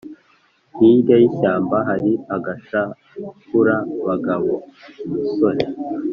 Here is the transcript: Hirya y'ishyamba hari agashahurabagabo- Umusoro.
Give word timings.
Hirya 0.77 1.15
y'ishyamba 1.21 1.75
hari 1.87 2.11
agashahurabagabo- 2.35 4.63
Umusoro. 5.05 5.63